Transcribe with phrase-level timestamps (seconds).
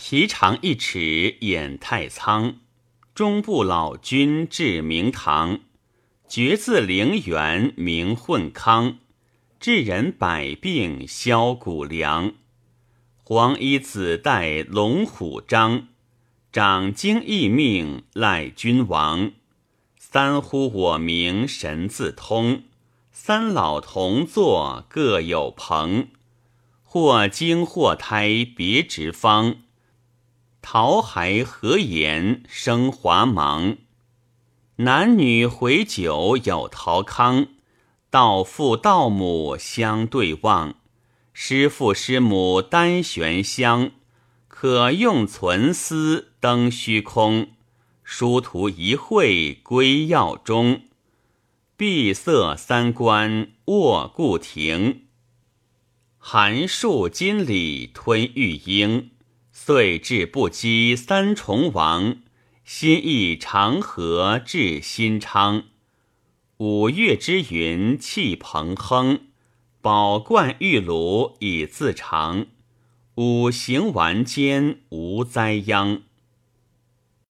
[0.00, 2.60] 皮长一尺掩太仓，
[3.16, 5.58] 中部老君至明堂。
[6.28, 8.98] 绝字陵园名混康，
[9.58, 12.34] 治人百病消骨凉。
[13.24, 15.88] 黄衣子带龙虎章，
[16.52, 19.32] 掌经义命赖君王。
[19.96, 22.62] 三呼我名神自通，
[23.10, 26.06] 三老同坐各有朋。
[26.84, 29.56] 或惊或胎别直方，
[30.70, 33.78] 桃孩何言生华芒。
[34.76, 37.46] 男女回酒有陶康，
[38.10, 40.74] 道父道母相对望。
[41.32, 43.92] 师父师母单悬香，
[44.46, 47.48] 可用存思登虚空。
[48.04, 50.82] 殊途一会归药中，
[51.78, 55.04] 闭塞三关卧固亭。
[56.18, 59.12] 寒树金鲤吞玉英，
[59.68, 62.20] 岁至不羁三重王。
[62.64, 65.64] 心意长河至新昌，
[66.56, 69.20] 五岳之云气蓬亨。
[69.82, 72.46] 宝冠玉炉以自长，
[73.16, 76.00] 五行顽坚无灾殃。